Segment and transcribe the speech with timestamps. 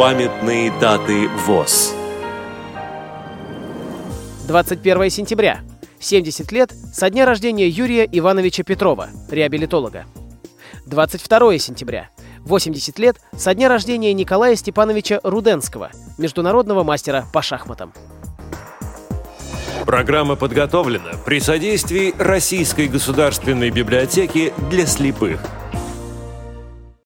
[0.00, 1.94] Памятные даты ВОЗ.
[4.48, 5.60] 21 сентября.
[5.98, 10.06] 70 лет со дня рождения Юрия Ивановича Петрова, реабилитолога.
[10.86, 12.08] 22 сентября.
[12.46, 17.92] 80 лет со дня рождения Николая Степановича Руденского, международного мастера по шахматам.
[19.84, 25.40] Программа подготовлена при содействии Российской государственной библиотеки для слепых–